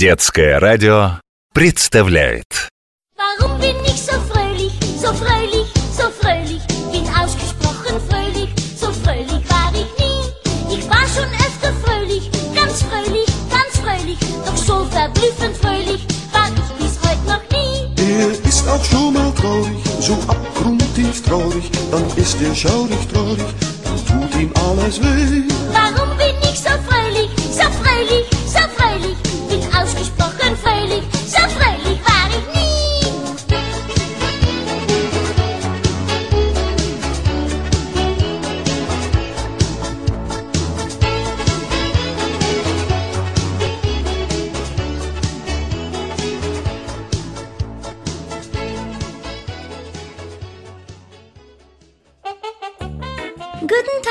[0.00, 1.20] Детское радио
[1.52, 2.70] представляет
[3.18, 6.62] Warum bin ich so fröhlich, so fröhlich, so fröhlich?
[6.90, 8.48] Bin ausgesprochen fröhlich,
[8.80, 10.74] so fröhlich war ich nie.
[10.74, 14.18] Ich war schon öfter fröhlich, ganz fröhlich, ganz fröhlich.
[14.46, 17.92] Doch so verblüffend fröhlich war ich bis heute noch nie.
[18.02, 23.44] Er ist auch schon mal traurig, so abgrundtief traurig, dann ist er schaurig traurig,
[23.84, 25.42] dann tut ihm alles weh.
[25.74, 27.19] Warum bin ich so fröhlich,
[27.60, 29.16] so fröhlich, so fröhlich?
[29.48, 31.99] Bin ausgesprochen fröhlich, so fröhlich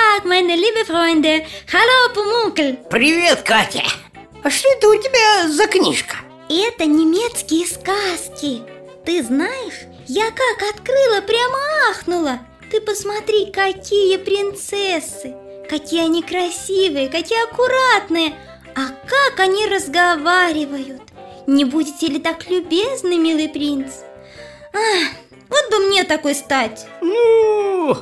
[0.09, 1.45] Tag, meine liebe Freunde.
[1.71, 2.75] Hallo, Пумункль.
[2.89, 3.83] Привет, Катя!
[4.43, 6.15] А что это у тебя за книжка?
[6.49, 8.63] Это немецкие сказки.
[9.05, 11.57] Ты знаешь, я как открыла, прямо
[11.91, 12.39] ахнула.
[12.71, 15.35] Ты посмотри, какие принцессы.
[15.69, 18.33] Какие они красивые, какие аккуратные.
[18.75, 21.03] А как они разговаривают.
[21.45, 23.91] Не будете ли так любезны, милый принц?
[24.73, 25.09] Ах,
[25.49, 26.87] вот бы мне такой стать.
[27.01, 27.95] Ну,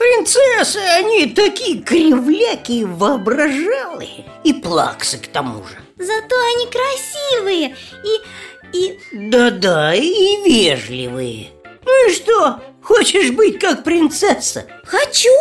[0.00, 8.78] принцессы, они такие кривляки и воображалые И плаксы к тому же Зато они красивые и...
[8.78, 8.98] и...
[9.12, 11.48] Да-да, и вежливые
[11.84, 14.66] Ну и что, хочешь быть как принцесса?
[14.86, 15.34] Хочу,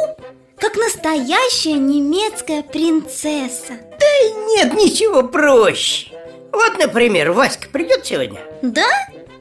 [0.57, 3.79] как настоящая немецкая принцесса.
[3.97, 6.07] Да нет ничего проще
[6.51, 8.89] Вот, например, Васька придет сегодня Да?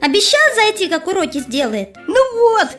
[0.01, 1.97] Обещал зайти, как уроки сделает.
[2.07, 2.69] Ну вот,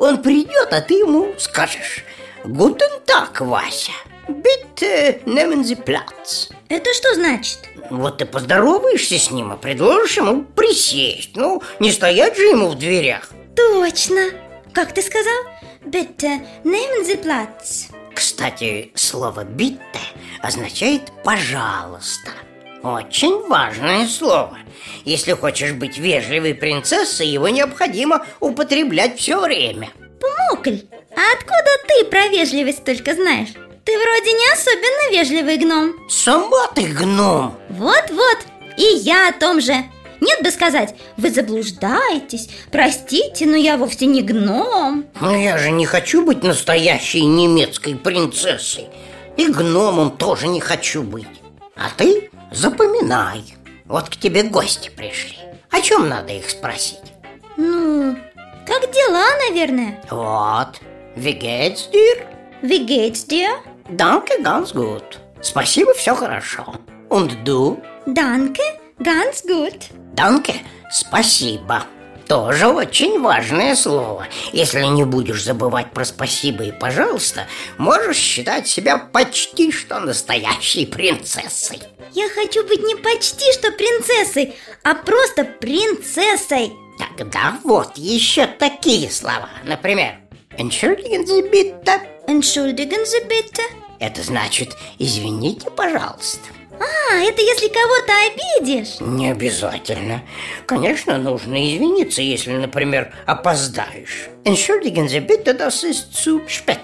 [0.00, 2.04] он придет, а ты ему скажешь
[2.44, 3.92] Гутен так, Вася
[4.28, 7.58] Bitte nehmen Sie Platz Это что значит?
[7.90, 12.78] Вот ты поздороваешься с ним, а предложишь ему присесть Ну, не стоять же ему в
[12.78, 14.30] дверях Точно.
[14.72, 15.44] Как ты сказал?
[15.84, 17.90] Bitte nehmen Sie Platz.
[18.14, 19.98] Кстати, слово «bitte»
[20.42, 22.30] означает «пожалуйста»
[22.82, 24.56] Очень важное слово
[25.04, 30.78] Если хочешь быть вежливой принцессой, его необходимо употреблять все время Пумукль,
[31.14, 33.48] а откуда ты про вежливость только знаешь?
[33.84, 35.94] Ты вроде не особенно вежливый гном.
[36.08, 38.38] Сама ты гном Вот-вот,
[38.76, 39.74] и я о том же.
[40.20, 45.06] Нет бы сказать, вы заблуждаетесь, простите, но я вовсе не гном.
[45.20, 48.86] Но я же не хочу быть настоящей немецкой принцессой
[49.36, 51.26] И гномом тоже не хочу быть
[51.74, 53.42] А ты запоминай
[53.86, 55.36] Вот к тебе гости пришли
[55.70, 57.12] О чем надо их спросить?
[57.56, 58.16] Ну,
[58.66, 60.00] как дела, наверное?
[60.10, 60.80] Вот,
[61.16, 62.26] wie geht's dir?
[62.62, 63.48] Wie geht's dir?
[63.88, 66.64] Danke, ganz gut Спасибо, все хорошо
[67.08, 67.80] Und du?
[68.06, 68.62] Danke,
[68.98, 69.90] ganz gut.
[70.14, 70.54] Данке,
[70.90, 71.84] спасибо.
[72.30, 74.28] Тоже очень важное слово.
[74.52, 81.80] Если не будешь забывать про спасибо и пожалуйста, можешь считать себя почти что настоящей принцессой.
[82.12, 84.54] Я хочу быть не почти что принцессой,
[84.84, 86.70] а просто принцессой.
[87.18, 89.48] Тогда вот еще такие слова.
[89.64, 90.20] Например,
[90.56, 92.00] Entschuldigen Sie bitte.
[92.28, 93.62] Entschuldigen Sie bitte.
[93.98, 96.59] Это значит «извините, пожалуйста».
[96.78, 98.12] А, это если кого-то
[98.60, 99.00] обидишь.
[99.00, 100.22] Не обязательно.
[100.66, 104.28] Конечно, нужно извиниться, если, например, опоздаешь.
[104.44, 106.80] Entschuldigen Sie bitte, das ist zu spät.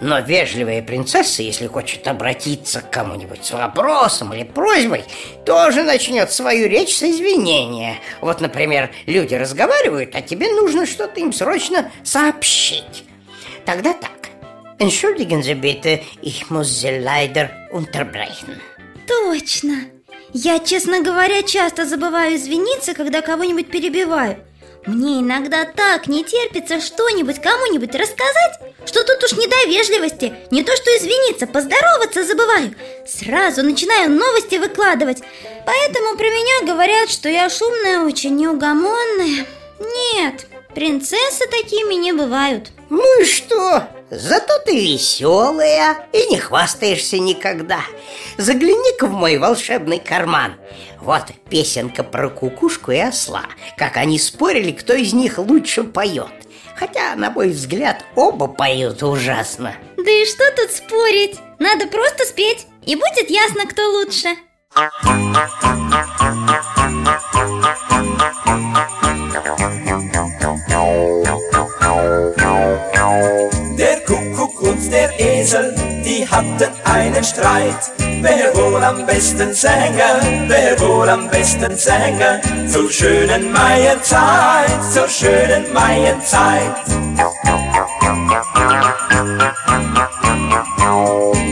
[0.00, 5.04] Но вежливая принцесса, если хочет обратиться к кому-нибудь с вопросом или просьбой,
[5.44, 7.96] тоже начнет свою речь с извинения.
[8.20, 13.04] Вот, например, люди разговаривают, а тебе нужно что-то им срочно сообщить.
[13.64, 14.12] Тогда так.
[14.78, 18.60] Entschuldigen Sie bitte, ich muss Sie leider unterbrechen.
[19.08, 19.86] Точно.
[20.34, 24.36] Я, честно говоря, часто забываю извиниться, когда кого-нибудь перебиваю.
[24.86, 30.62] Мне иногда так не терпится что-нибудь кому-нибудь рассказать, что тут уж не до вежливости, не
[30.62, 32.74] то что извиниться, поздороваться забываю.
[33.06, 35.22] Сразу начинаю новости выкладывать.
[35.66, 39.46] Поэтому про меня говорят, что я шумная, очень неугомонная.
[39.78, 42.70] Нет, принцессы такими не бывают.
[42.90, 43.88] Ну и что?
[44.10, 47.80] Зато ты веселая и не хвастаешься никогда.
[48.38, 50.54] Загляни-ка в мой волшебный карман.
[51.00, 53.44] Вот песенка про кукушку и осла.
[53.76, 56.26] Как они спорили, кто из них лучше поет.
[56.74, 59.74] Хотя, на мой взгляд, оба поют ужасно.
[59.96, 61.38] Да и что тут спорить?
[61.58, 64.28] Надо просто спеть, и будет ясно, кто лучше.
[75.48, 75.74] Esel,
[76.04, 77.92] die hatten einen Streit.
[78.20, 82.40] Wer wohl am besten sänge, wer wohl am besten sänge,
[82.70, 86.74] zur schönen Maienzeit, zur schönen Maienzeit.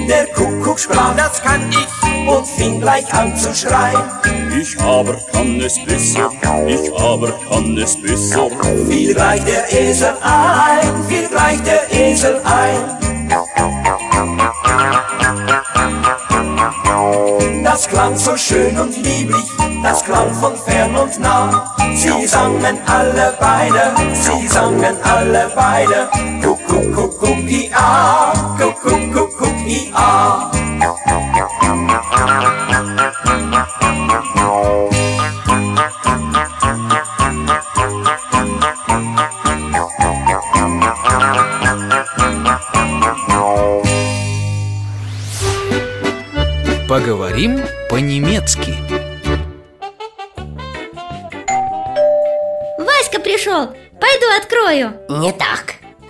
[0.09, 4.03] Der Kuckuck sprach, das kann ich, und fing gleich an zu schreien.
[4.61, 6.31] Ich aber kann es besser,
[6.67, 8.51] ich aber kann es besser.
[8.91, 13.06] Fiel gleich der Esel ein, fiel gleich der Esel ein.
[17.77, 19.45] Das klang so schön und lieblich,
[19.83, 21.77] das klang von fern und nah.
[21.95, 26.09] Sie sangen alle beide, sie sangen alle beide.
[26.43, 30.51] Kuckuck, kuckuck, i a, kuckuck, kuckuck, i a.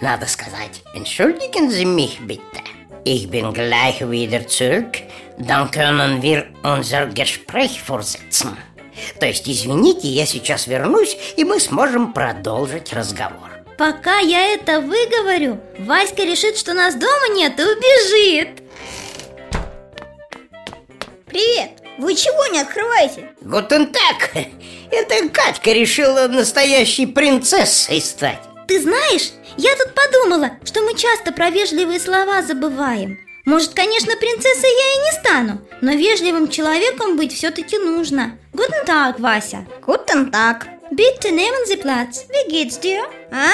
[0.06, 0.82] надо сказать.
[0.94, 2.62] Entschuldigen Sie mich bitte.
[3.05, 4.93] Ich bin gleich wieder zurück.
[5.38, 8.56] Dann können wir unser Gespräch fortsetzen.
[9.20, 13.50] То есть, извините, я сейчас вернусь, и мы сможем продолжить разговор.
[13.76, 18.62] Пока я это выговорю, Васька решит, что нас дома нет и убежит
[21.26, 21.73] Привет!
[21.99, 23.31] Вы чего не открываете?
[23.43, 24.31] Гутен так,
[24.91, 28.41] это Катька решила настоящей принцессой стать.
[28.67, 34.70] Ты знаешь, я тут подумала, что мы часто про вежливые слова забываем Может, конечно, принцессой
[34.70, 40.67] я и не стану Но вежливым человеком быть все-таки нужно Guten Tag, Вася Гутен так.
[40.91, 43.03] Bitte nehmen Sie Platz Wie geht's dir?
[43.32, 43.50] А?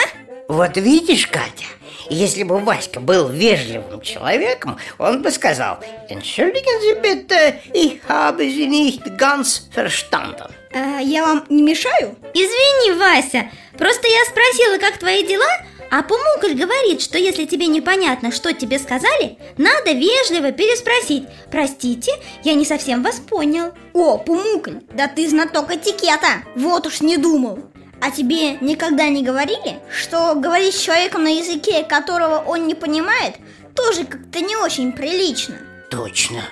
[0.48, 1.64] Вот видишь, Катя,
[2.10, 5.78] если бы Васька был вежливым человеком, он бы сказал
[6.10, 10.50] «Entschuldigen Sie bitte, ich habe Sie nicht ganz verstanden».
[10.74, 12.16] А, я вам не мешаю?
[12.34, 15.48] Извини, Вася Просто я спросила, как твои дела
[15.94, 22.12] А Пумукль говорит, что если тебе непонятно, что тебе сказали Надо вежливо переспросить Простите,
[22.42, 27.58] я не совсем вас понял О, Пумукль, да ты знаток этикета Вот уж не думал
[28.00, 33.34] А тебе никогда не говорили, что говорить с человеком на языке, которого он не понимает,
[33.76, 35.58] тоже как-то не очень прилично?
[35.90, 36.42] Точно.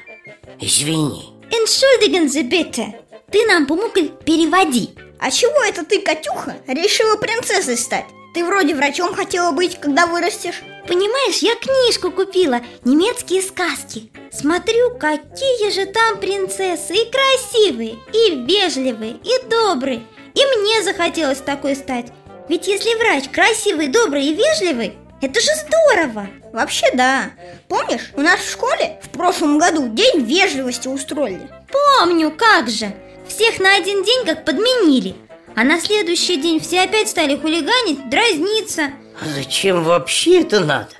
[0.61, 1.33] Извини.
[1.51, 2.93] Entschuldigen Sie bitte
[3.33, 8.05] Ты нам, Пумукль, переводи А чего это ты, Катюха, решила принцессой стать?
[8.33, 10.63] Ты вроде врачом хотела быть, когда вырастешь.
[10.87, 14.11] Понимаешь, я книжку купила Немецкие сказки.
[14.33, 20.07] Смотрю, какие же там принцессы И красивые, и вежливые, и добрые.
[20.35, 22.07] И мне захотелось такой стать.
[22.49, 26.29] Ведь если врач красивый, добрый и вежливый Это же здорово.
[26.53, 27.33] Вообще да.
[27.69, 31.49] Помнишь, у нас в школе в прошлом году день вежливости устроили?
[31.71, 32.93] Помню, как же.
[33.29, 35.15] Всех на один день как подменили
[35.57, 40.91] А на следующий день все опять стали хулиганить, дразниться А зачем вообще это надо?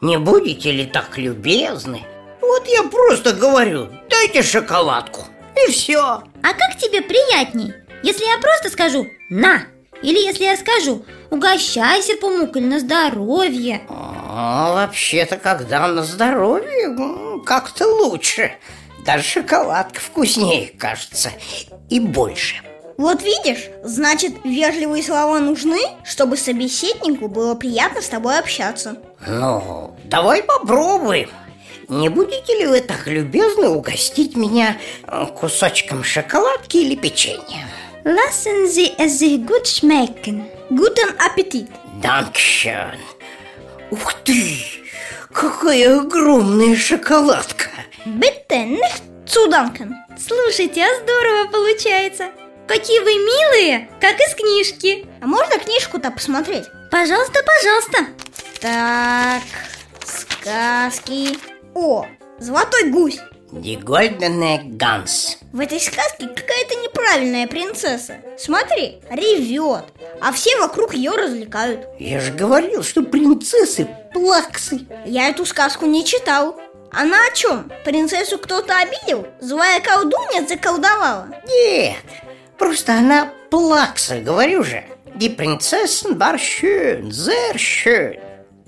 [0.00, 2.02] Не будете ли так любезны?
[2.40, 5.22] Вот я просто говорю, дайте шоколадку.
[5.66, 6.00] И все.
[6.00, 7.74] А как тебе приятней?
[8.02, 9.64] Если я просто скажу «на»
[10.02, 18.52] Или если я скажу «угощайся, Пумукль, на здоровье» А, вообще-то, когда на здоровье, как-то лучше.
[19.04, 21.30] Даже шоколадка вкуснее, кажется,
[21.90, 22.56] и больше.
[23.00, 30.42] Вот видишь, значит, вежливые слова нужны, чтобы собеседнику было приятно с тобой общаться Ну, давай
[30.42, 31.30] попробуем.
[31.88, 34.76] Не будете ли вы так любезны угостить меня
[35.06, 37.66] э, кусочком шоколадки или печенья?
[38.04, 41.70] Lassen Sie es sich gut schmecken Гутен аппетит
[42.02, 42.98] Данкшön.
[43.90, 44.58] Ух ты!
[45.32, 47.70] Какая огромная шоколадка!
[48.04, 52.26] Bitte nicht zu danken Слушайте, а здорово получается
[52.70, 56.66] Какие вы милые, как из книжки А можно книжку-то посмотреть?
[56.88, 57.98] Пожалуйста, пожалуйста
[58.60, 59.42] Так,
[60.04, 61.36] сказки
[61.74, 62.06] О,
[62.38, 63.18] золотой гусь
[63.50, 65.38] Die goldene Gans.
[65.52, 69.86] В этой сказке какая-то неправильная принцесса Смотри, ревет
[70.20, 74.86] А все вокруг ее развлекают Я же говорил, что принцессы плаксы.
[75.04, 76.56] Я эту сказку не читал
[76.92, 77.68] Она о чем?
[77.84, 79.26] Принцессу кто-то обидел?
[79.40, 81.30] Злая колдунья заколдовала?
[81.48, 81.96] Нет,
[82.60, 84.84] просто она плакса, говорю же.
[85.16, 88.18] Die Prinzessin war schön, sehr schön.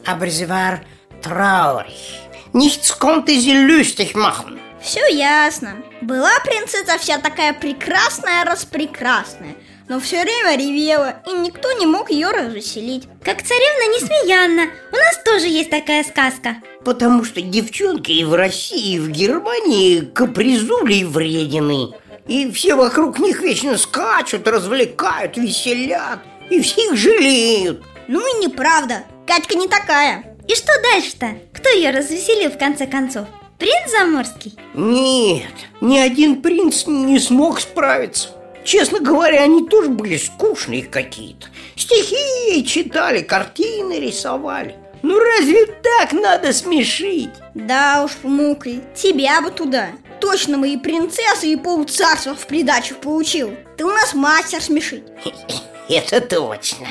[0.05, 0.81] Aber sie war
[1.23, 2.19] traurig.
[2.53, 4.59] Nichts konnte sie lustig machen.
[4.83, 9.55] Все ясно Была принцесса вся такая прекрасная, распрекрасная
[9.93, 13.09] но все время ревела, и никто не мог ее развеселить.
[13.23, 14.71] Как царевна Несмеянна.
[14.91, 16.57] У нас тоже есть такая сказка.
[16.83, 21.91] Потому что девчонки и в России, и в Германии капризули и вредины.
[22.27, 26.21] И все вокруг них вечно скачут, развлекают, веселят.
[26.51, 27.83] И всех жалеют.
[28.09, 30.37] Ну и неправда, Катька не такая.
[30.49, 31.39] И что дальше-то?
[31.55, 33.27] Кто ее развеселил в конце концов?
[33.59, 34.59] Принц Заморский?
[34.75, 38.31] Нет, ни один принц не смог справиться.
[38.65, 41.47] Честно говоря, они тоже были скучные какие-то.
[41.77, 42.17] Стихи
[42.51, 44.77] ей читали, картины рисовали.
[45.03, 47.31] Ну разве так надо смешить?
[47.55, 49.89] Да уж, Мукри, тебя бы туда.
[50.23, 53.57] Точно мои принцессы и полцарства в придачу получил.
[53.77, 55.03] Ты у нас мастер смешить.
[55.89, 56.87] Это точно.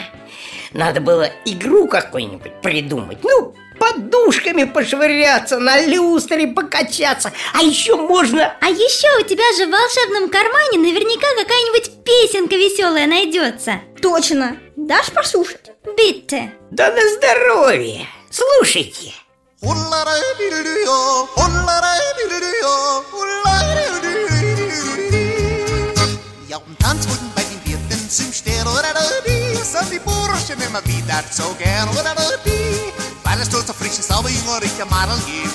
[0.73, 3.19] Надо было игру какую-нибудь придумать.
[3.23, 7.31] Ну, подушками пошвыряться, на люстре покачаться.
[7.53, 8.53] А еще можно...
[8.59, 13.79] А еще у тебя же в волшебном кармане наверняка какая-нибудь песенка веселая найдется.
[14.01, 14.57] Точно.
[14.75, 15.71] Дашь послушать?
[15.97, 16.53] Битте.
[16.69, 18.07] Да на здоровье.
[18.29, 19.13] Слушайте.
[26.47, 32.15] Ja, Tanzboden bei den Wirten oder die sind die Burschen immer wieder so gern oder
[32.43, 32.91] die,
[33.23, 35.53] weil es dort so frisch ist, aber jünger ich am Madel gibt.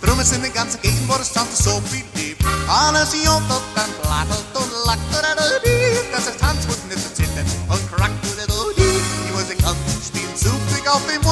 [0.00, 2.44] Drum ist in der ganzen Gegend, wo das Tanzen so viel lebt.
[2.68, 5.12] Alles jontelt und plattelt und lackt
[6.12, 8.14] dass das Tanzboden nicht so zittert und krackt
[8.76, 9.02] die.
[9.26, 11.27] Die Musikanten spielen zufällig auf dem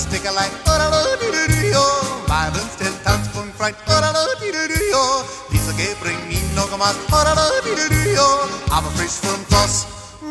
[0.00, 0.80] This a light, oh,
[1.20, 1.84] do, do, do, do, yo.
[2.24, 5.22] Violence till towns from fright, oh, da, do, do, do, do, yo.
[5.52, 8.48] Lisa Gay bring me no commas, oh, da, do, do, do, yo.
[8.72, 9.84] I'm a fresh from toss,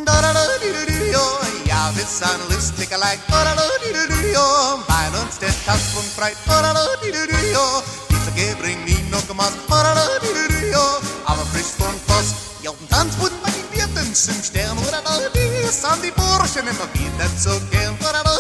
[0.06, 1.22] da, da, do, do, do, yo.
[1.70, 4.82] Yeah, this and loose nigga like, oh, da, do, do, do, do, yo.
[4.90, 7.66] Violence till towns from fright, oh, da, do, do, do, do, yo.
[8.10, 10.82] Lisa Gay bring me no commas, oh, da, do, do, do, yo.
[11.30, 12.58] I'm a fresh from toss.
[12.62, 16.90] Ja, und dann wird man in Wirtens im Stern, oder da, die Sandy Burschen immer
[16.92, 18.36] wieder zu gehen, oder da,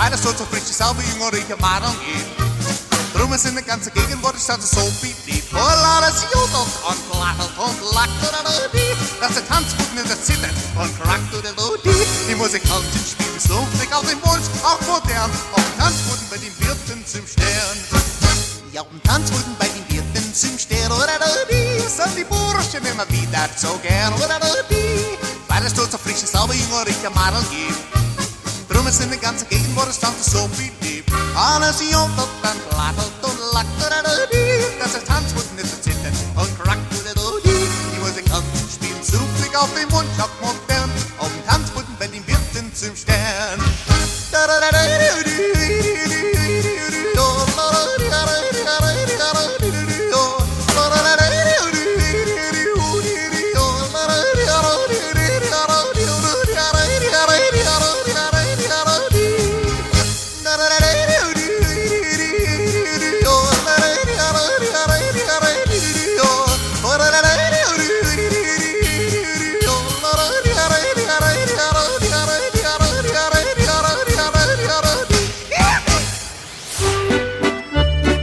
[0.00, 2.24] weil es dort so frisch ist, aber jünger ich am Adern geht.
[3.12, 5.50] Drum ist in der ganzen Gegend, wo die Stadt so beliebt.
[5.50, 10.56] Voll alles jodelt und plattelt und lackt oder die, dass der Tanzboden in der zittert
[10.74, 11.52] und krackt oder
[11.84, 12.30] die.
[12.30, 17.04] Die Musikanten spielen sumpfig auf dem Wunsch, auch modern, auf dem Tanzboden bei den Wirten
[17.04, 17.76] zum Stern.
[18.72, 21.18] Ja, auf dem Tanzboden bei den Wirten zum Stern oder
[21.50, 24.40] die, sind die Burschen immer wieder so gern oder
[24.70, 26.86] die, weil es dort so frisch ist, aber jünger
[28.74, 31.10] Rumors in de ganze Gegend worden standen zo beliebt.
[31.34, 33.90] Alles jontelt en blattelt und lackte
[34.78, 36.96] dass er Tanz muss nicht zitten und krackte
[37.44, 40.59] die Musik an, spielt zufällig auf dem Mund, auf Mund.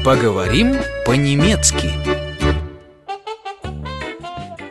[0.08, 1.92] Поговорим по-немецки.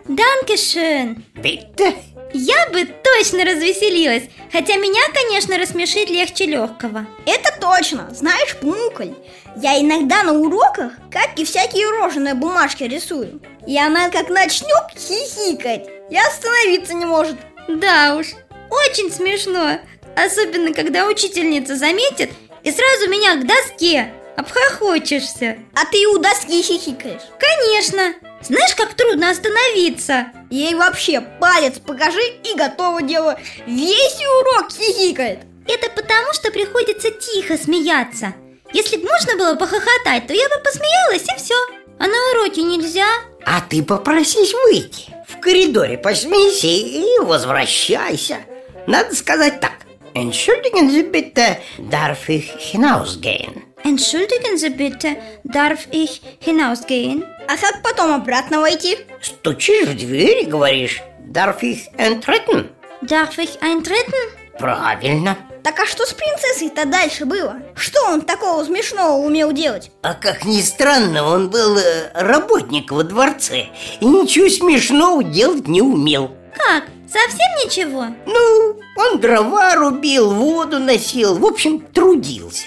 [0.08, 1.26] Данкешön.
[1.34, 1.94] Bitte?
[2.32, 7.04] Я бы точно развеселилась, хотя меня, конечно, рассмешить легче легкого.
[7.26, 9.12] Это точно, знаешь, Пунколь,
[9.56, 13.42] я иногда на уроках Катьке всякие рожи на бумажке рисую.
[13.66, 17.36] И она как начнет хихикать, и остановиться не может.
[17.68, 18.28] Да уж,
[18.70, 19.80] очень смешно,
[20.16, 22.30] особенно когда учительница заметит
[22.62, 25.58] и сразу меня к доске обхохочешься.
[25.74, 27.22] А ты у доски хихикаешь.
[27.38, 30.26] Конечно, знаешь, как трудно остановиться.
[30.50, 33.38] Ей вообще палец покажи и готово дело.
[33.66, 35.40] Весь урок хихикает.
[35.66, 38.34] Это потому, что приходится тихо смеяться.
[38.72, 41.54] Если бы можно было похохотать, то я бы посмеялась и все.
[41.98, 43.06] А на уроке нельзя.
[43.44, 45.14] А ты попросись выйти.
[45.28, 48.38] В коридоре посмейся и возвращайся.
[48.86, 49.72] Надо сказать так.
[50.14, 53.65] Entschuldigen Sie bitte, darf ich hinausgehen?
[53.86, 57.24] Entschuldigen Sie bitte, darf ich hinausgehen?
[57.46, 58.98] А как потом обратно войти?
[59.22, 62.68] Стучишь в дверь и говоришь, darf ich eintreten?
[63.02, 64.58] Darf ich eintreten?
[64.58, 65.38] Правильно.
[65.62, 67.58] Так а что с принцессой-то дальше было?
[67.76, 69.92] Что он такого смешного умел делать?
[70.02, 73.66] А как ни странно, он был э, работник во дворце
[74.00, 76.84] И ничего смешного делать не умел Как?
[77.06, 78.06] Совсем ничего?
[78.26, 82.66] Ну, он дрова рубил, воду носил, в общем, трудился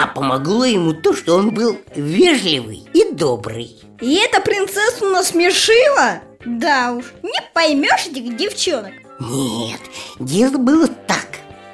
[0.00, 3.76] А помогло ему то, что он был вежливый и добрый.
[4.00, 6.20] И эта принцессу насмешила?
[6.44, 8.92] Да уж, не поймешь этих девчонок.
[9.18, 9.80] Нет,
[10.20, 11.26] дело было так.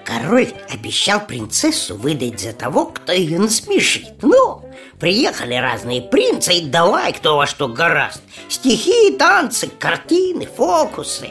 [0.06, 4.22] Король обещал принцессу выдать за того, кто ее насмешит.
[4.22, 4.62] Ну,
[4.98, 8.22] приехали разные принцы и давай кто во что гораст.
[8.48, 11.28] Стихи, танцы, картины, фокусы.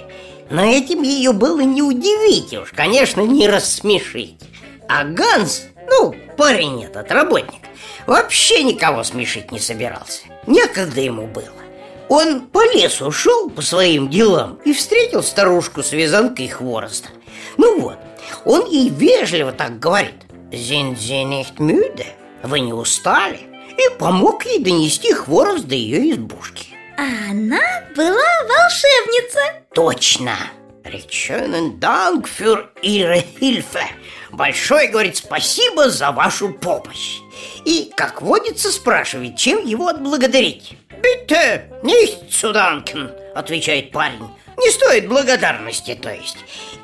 [0.52, 4.38] Но этим ее было не удивить, уж, конечно, не рассмешить.
[4.88, 7.62] А Ганс, ну, парень этот, работник
[8.06, 11.64] Вообще никого смешить не собирался Некогда ему было
[12.10, 17.10] он по лесу шел по своим делам и встретил старушку с вязанкой хвороста.
[17.58, 17.98] Ну вот,
[18.46, 20.16] он ей вежливо так говорит
[20.52, 22.06] «Sind Sie nicht müde?
[22.44, 23.40] Вы не устали?»
[23.78, 29.40] И помог ей донести хворост до ее избушки А она была волшебница
[29.74, 30.36] Точно!
[30.84, 33.82] Реченен Dank für Ihre Hilfe
[34.34, 37.20] Большое, говорит, спасибо за вашу помощь.
[37.66, 40.76] И, как водится, спрашивает, чем его отблагодарить.
[41.04, 44.28] «Bitte, nicht zu danken», отвечает парень.
[44.58, 46.38] Не стоит благодарности, то есть.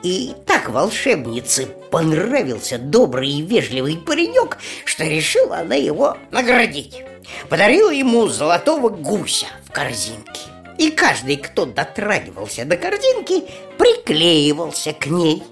[0.04, 7.04] И так волшебнице понравился добрый и вежливый паренек Что решила она его наградить.
[7.50, 10.42] Подарила ему золотого гуся в корзинке.
[10.78, 13.44] И каждый, кто дотрагивался до корзинки,
[13.78, 15.44] приклеивался к ней.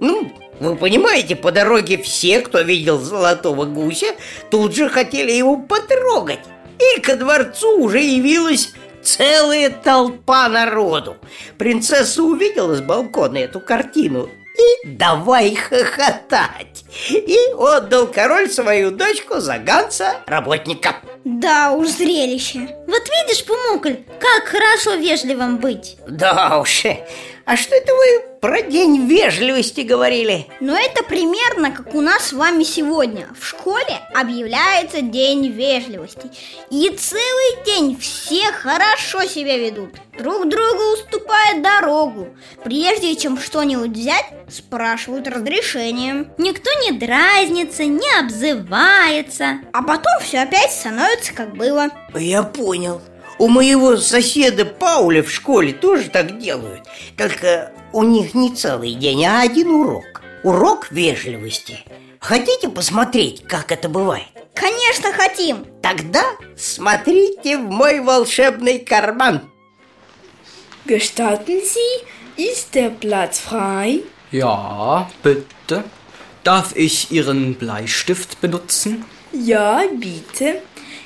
[0.00, 4.14] Ну, вы понимаете, по дороге все, кто видел золотого гуся,
[4.50, 6.40] тут же хотели его потрогать
[6.78, 11.16] И ко дворцу уже явилась целая толпа народу.
[11.56, 14.28] Принцесса увидела с балкона эту картину
[14.60, 16.84] и давай хохотать.
[17.08, 20.96] И отдал король свою дочку за Ганса работника.
[21.24, 22.76] Да уж, зрелище.
[22.86, 25.96] Вот видишь, Пумукль, как хорошо вежливым быть.
[26.06, 26.84] Да уж,
[27.50, 30.46] а что это вы про день вежливости говорили?
[30.60, 33.26] Но это примерно как у нас с вами сегодня.
[33.38, 36.30] В школе объявляется день вежливости.
[36.70, 39.90] И целый день все хорошо себя ведут.
[40.16, 42.28] Друг другу уступают дорогу.
[42.62, 46.30] Прежде чем что-нибудь взять, спрашивают разрешение.
[46.38, 49.60] Никто не дразнится, не обзывается.
[49.72, 53.00] А потом все опять становится как было Я понял
[53.38, 56.82] у моего соседа Пауля в школе тоже так делают
[57.16, 61.78] Только у них не целый день, а один урок Урок вежливости
[62.18, 64.26] Хотите посмотреть, как это бывает?
[64.54, 66.22] Конечно хотим Тогда
[66.56, 69.40] смотрите в мой волшебный карман
[70.84, 72.04] Gestatten Sie,
[72.36, 74.02] ist der Platz frei?
[74.32, 75.84] Ja, bitte.
[76.42, 79.04] Darf ich Ihren Bleistift benutzen?
[79.32, 80.62] Ja, bitte.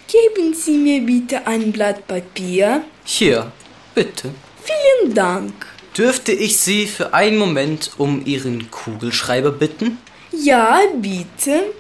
[0.08, 2.84] Geben Sie mir bitte ein Blatt Papier.
[3.04, 3.52] Hier,
[3.94, 4.32] bitte.
[4.64, 5.54] Vielen Dank.
[5.98, 9.98] Dürfte ich Sie für einen Moment um Ihren Kugelschreiber bitten?
[10.32, 11.74] Ja, bitte.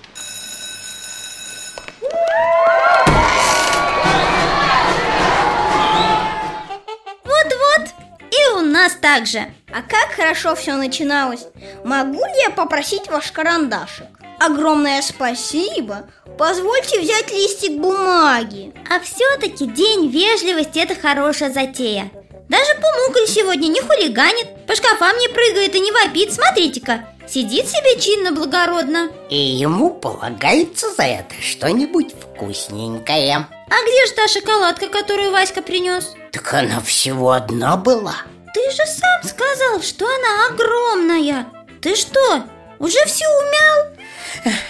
[7.24, 7.94] Вот-вот,
[8.32, 11.46] и у нас так же А как хорошо все начиналось
[11.84, 14.08] Могу ли я попросить ваш карандашик?
[14.40, 16.08] Огромное спасибо
[16.39, 18.73] Позвольте взять листик бумаги.
[18.91, 22.11] А все-таки день вежливости– это хорошая затея.
[22.49, 26.33] Даже Пумукль сегодня не хулиганит По шкафам не прыгает и не вопит.
[26.33, 29.11] Смотрите-ка, сидит себе чинно благородно.
[29.31, 33.49] И ему полагается за это что-нибудь вкусненькое.
[33.69, 36.15] А где же та шоколадка, которую Васька принес?
[36.33, 38.17] Так она всего одна была.
[38.53, 41.47] Ты же сам сказал, что она огромная.
[41.81, 42.45] Ты что,
[42.79, 43.95] уже все умял?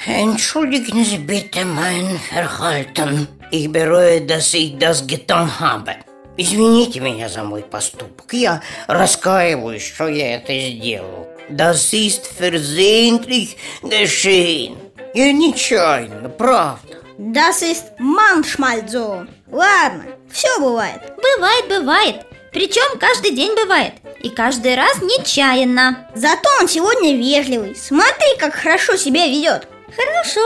[0.06, 3.28] Entschuldigen Sie bitte mein Verhalten.
[3.50, 5.96] Ich bereue, dass ich das getan habe.
[6.36, 8.32] Извините меня за мой поступок.
[8.32, 11.28] Я раскаиваюсь, что я это сделал.
[11.48, 14.76] Das ist versehentlich geschehen.
[15.14, 16.98] Я нечаянно, правда.
[17.18, 24.76] Das ist manchmal so Ладно, все бывает Бывает, бывает Причем каждый день бывает И каждый
[24.76, 30.40] раз нечаянно Зато он сегодня вежливый Смотри, как хорошо себя ведет Хорошо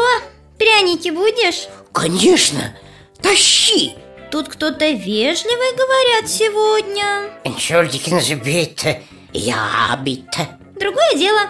[0.58, 1.68] Пряники будешь?
[1.92, 2.74] Конечно,
[3.22, 3.94] тащи
[4.30, 9.02] Тут кто-то вежливый, говорят, сегодня Entschuldigen Sie bitte.
[9.32, 10.46] Ja, bitte.
[10.80, 11.40] Другое дело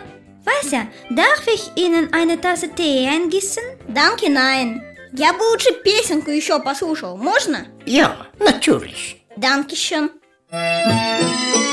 [0.44, 3.62] Вася, darf ich Ihnen eine Tasse Tee eingießen?
[3.88, 7.66] Данки Найн Я бы лучше песенку еще послушал, можно?
[7.87, 9.16] Ja, natürlich.
[9.37, 10.11] Данкишен
[10.51, 11.67] Música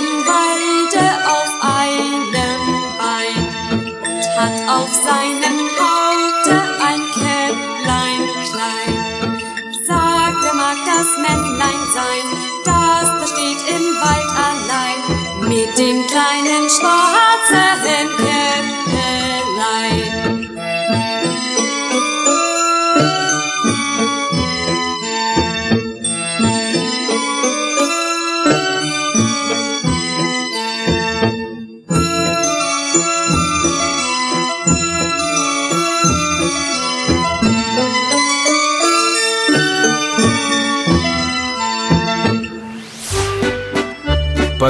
[0.00, 2.62] im Walde auf einem
[2.98, 3.42] Bein
[4.02, 6.56] und hat auf seinem Haute
[6.88, 8.92] ein Käpplein klein.
[9.86, 12.24] Sag, wer mag das Männlein sein,
[12.64, 17.19] das da steht im Wald allein mit dem kleinen schwarzen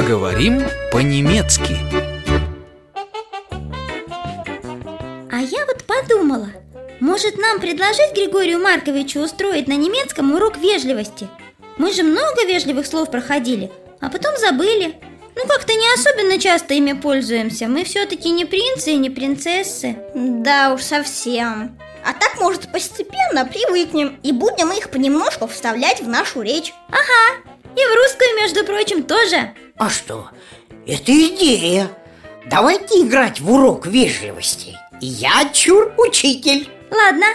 [0.01, 1.77] Поговорим по-немецки.
[5.31, 6.49] А я вот подумала,
[6.99, 11.27] может нам предложить Григорию Марковичу устроить на немецком урок вежливости?
[11.77, 14.95] Мы же много вежливых слов проходили, а потом забыли.
[15.35, 17.67] Ну как-то не особенно часто ими пользуемся.
[17.67, 19.97] Мы все-таки не принцы и не принцессы.
[20.15, 21.77] Да уж совсем.
[22.03, 26.73] А так, может, постепенно привыкнем и будем их понемножку вставлять в нашу речь.
[26.89, 29.53] Ага, и в русскую, между прочим, тоже.
[29.77, 30.29] А что?
[30.87, 31.89] Это идея.
[32.49, 34.75] Давайте играть в урок вежливости.
[34.99, 36.69] Я чур учитель.
[36.91, 37.25] Ладно,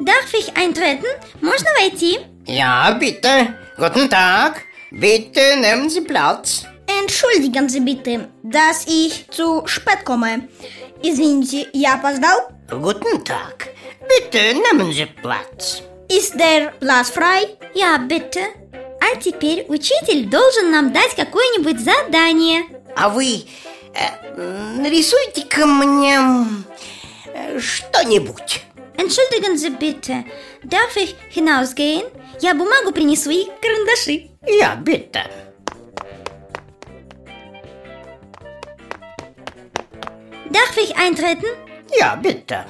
[0.00, 1.08] darf ich eintreten?
[1.40, 2.18] Можно войти?
[2.46, 3.54] Ja, bitte.
[3.78, 4.62] Guten Tag.
[4.90, 6.64] Bitte nehmen Sie Platz.
[6.86, 10.48] Entschuldigen Sie bitte, dass ich zu spät komme.
[11.02, 12.50] Извините, я опоздал?
[12.70, 13.68] Guten Tag.
[14.08, 15.82] Bitte nehmen Sie Platz.
[16.08, 17.56] Ist der Platz frei?
[17.74, 18.40] Ja, bitte.
[19.06, 22.64] А теперь учитель должен нам дать какое-нибудь задание.
[22.96, 23.44] А вы
[23.94, 26.18] э, нарисуйте-ка мне
[27.26, 28.62] э, что-нибудь.
[28.96, 30.24] Entschuldigen Sie bitte,
[30.64, 32.06] darf ich hinausgehen?
[32.40, 34.30] Я бумагу принесу и карандаши.
[34.46, 35.20] Ja, bitte.
[40.50, 41.46] Darf ich eintreten?
[41.96, 42.64] Ja, bitte.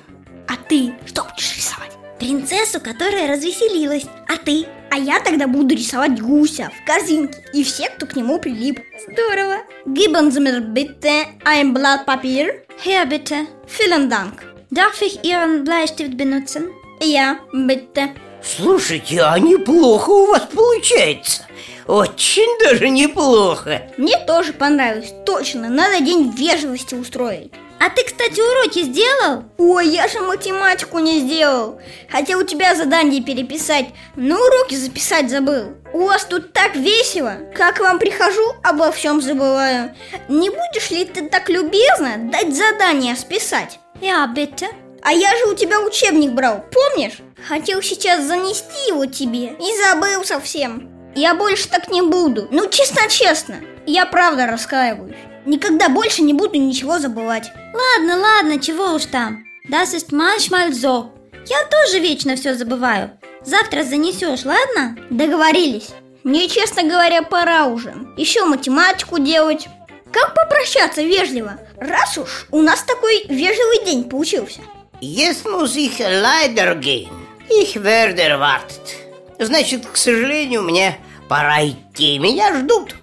[0.48, 1.92] А ты что будешь рисовать?
[2.18, 4.04] Принцессу, которая развеселилась.
[4.28, 4.66] А ты?
[4.96, 8.80] А я тогда буду рисовать гуся в корзинке и все, кто к нему прилип.
[9.06, 9.56] Здорово.
[9.84, 12.62] Geben Sie mir bitte ein Blatt Papier.
[12.82, 13.46] Hier bitte.
[13.66, 14.42] Vielen Dank.
[14.70, 16.70] Darf ich Ihren Bleistift benutzen?
[17.02, 18.14] Ja, bitte.
[18.42, 21.42] Слушайте, а неплохо у вас получается.
[21.86, 23.82] Очень даже неплохо.
[23.98, 25.12] Мне тоже понравилось.
[25.26, 27.52] Точно, надо день вежливости устроить.
[27.78, 29.44] А ты, кстати, уроки сделал?
[29.58, 31.78] Ой, я же математику не сделал.
[32.10, 33.86] Хотел у тебя задание переписать,
[34.16, 35.74] но уроки записать забыл.
[35.92, 37.36] У вас тут так весело.
[37.54, 39.94] Как вам прихожу, обо всем забываю.
[40.28, 43.78] Не будешь ли ты так любезно дать задание списать?
[44.00, 44.66] Ja, bitte.
[45.02, 47.18] А я же у тебя учебник брал, помнишь?
[47.46, 50.90] Хотел сейчас занести его тебе и забыл совсем.
[51.14, 52.48] Я больше так не буду.
[52.50, 53.56] Ну, честно-честно.
[53.86, 55.16] Я правда раскаиваюсь.
[55.46, 57.50] Никогда больше не буду ничего забывать.
[57.72, 59.44] Ладно, ладно, чего уж там.
[59.70, 61.10] Das ist manchmal so.
[61.46, 63.12] Я тоже вечно все забываю.
[63.44, 64.96] Завтра занесешь, ладно?
[65.10, 65.90] Договорились.
[66.24, 67.94] Мне, честно говоря, пора уже.
[68.16, 69.68] Еще математику делать.
[70.12, 71.60] Как попрощаться вежливо?
[71.78, 74.60] Раз уж у нас такой вежливый день получился.
[75.00, 77.12] Jetzt muss ich leider gehen.
[77.48, 78.96] Ich werde erwartet.
[79.38, 82.18] Значит, к сожалению, мне пора идти.
[82.18, 82.96] Меня ждут.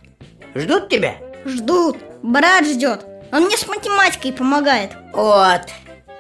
[0.56, 1.16] Ждут тебя?
[1.46, 1.98] Ждут.
[2.24, 3.02] Брат ждет.
[3.34, 4.92] Он мне с математикой помогает.
[5.14, 5.62] Вот.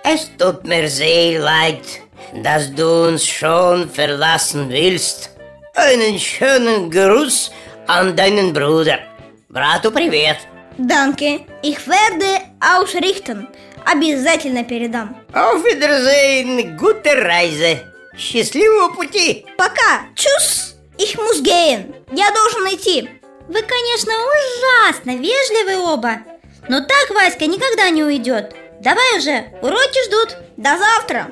[0.04, 2.02] Es tut mir sehr leid,
[2.44, 5.30] dass du uns schon verlassen willst.
[5.76, 7.52] Einen schönen Gruß
[7.88, 9.00] an deinen Bruder.
[9.48, 10.38] Брату привет.
[10.78, 11.46] Данке.
[11.62, 13.48] Ich werde ausrichten.
[13.86, 15.16] Обязательно передам.
[15.34, 17.80] Auf Wiedersehen, gute Reise.
[18.18, 19.46] Счастливого пути.
[19.58, 20.06] Пока.
[20.16, 20.76] Чус.
[20.98, 21.94] Ich muss gehen.
[22.12, 23.10] Я должен идти.
[23.48, 26.20] Вы, конечно, ужасно вежливы оба.
[26.70, 28.56] Но так Васька никогда не уйдет.
[28.80, 30.38] Давай уже, уроки ждут.
[30.58, 31.32] До завтра.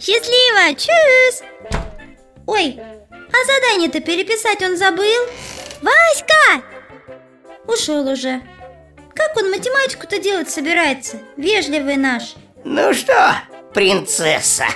[0.00, 1.42] Счастливо, чус!
[2.46, 2.78] Ой,
[3.10, 5.22] а задание-то переписать он забыл.
[5.82, 6.64] Васька!
[7.66, 8.40] Ушел уже.
[9.14, 11.18] Как он математику-то делать собирается?
[11.36, 12.34] Вежливый наш.
[12.64, 13.34] Ну что,
[13.74, 14.66] принцесса,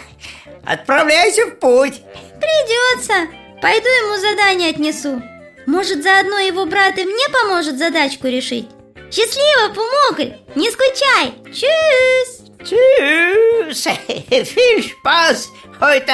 [0.64, 2.02] отправляйся в путь.
[2.40, 3.28] Придется.
[3.60, 5.22] Пойду ему задание отнесу.
[5.66, 8.68] Может, заодно его брат и мне поможет задачку решить?
[9.10, 10.34] Счастливо, Пумокль!
[10.54, 11.34] Не скучай!
[11.52, 12.42] Tschüss!
[12.64, 13.86] Tschüss!
[14.28, 15.48] Viel Spaß
[15.80, 16.12] heute!